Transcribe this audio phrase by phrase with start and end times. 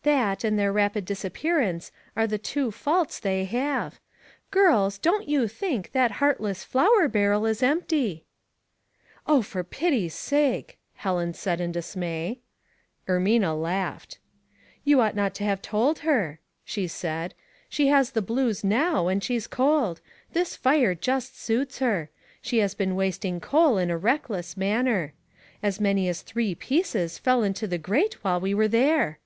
[0.00, 3.98] *' That and their rapid disappearance are the *^^o faults they have.
[4.50, 8.24] Girls, don't you think that heartless flour barrel is empty!"
[8.92, 12.38] '* Oh, for pity's sake!" Helen said, in dismay.
[13.08, 14.18] Ermina laughed.
[14.84, 17.34] You ou;:ht not to have told her," she said."
[17.68, 20.00] She has the blues now, and she's cold.
[20.32, 22.08] This fire just suits her.
[22.40, 25.12] She has been wasting coal in a reckless manner.
[25.62, 29.18] As many as three pieces fell into the grate while we were there."